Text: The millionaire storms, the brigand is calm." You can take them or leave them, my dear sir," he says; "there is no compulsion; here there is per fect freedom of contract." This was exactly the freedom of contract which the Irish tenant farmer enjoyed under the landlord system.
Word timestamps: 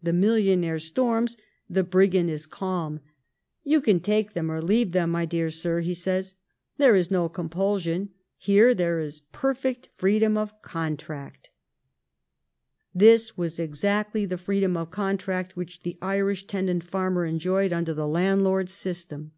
The 0.00 0.12
millionaire 0.12 0.78
storms, 0.78 1.36
the 1.68 1.82
brigand 1.82 2.30
is 2.30 2.46
calm." 2.46 3.00
You 3.64 3.80
can 3.80 3.98
take 3.98 4.32
them 4.32 4.48
or 4.48 4.62
leave 4.62 4.92
them, 4.92 5.10
my 5.10 5.24
dear 5.24 5.50
sir," 5.50 5.80
he 5.80 5.92
says; 5.92 6.36
"there 6.76 6.94
is 6.94 7.10
no 7.10 7.28
compulsion; 7.28 8.10
here 8.36 8.74
there 8.74 9.00
is 9.00 9.22
per 9.32 9.54
fect 9.54 9.88
freedom 9.96 10.36
of 10.38 10.62
contract." 10.62 11.50
This 12.94 13.36
was 13.36 13.58
exactly 13.58 14.24
the 14.24 14.38
freedom 14.38 14.76
of 14.76 14.92
contract 14.92 15.56
which 15.56 15.82
the 15.82 15.98
Irish 16.00 16.46
tenant 16.46 16.84
farmer 16.84 17.24
enjoyed 17.26 17.72
under 17.72 17.92
the 17.92 18.06
landlord 18.06 18.70
system. 18.70 19.32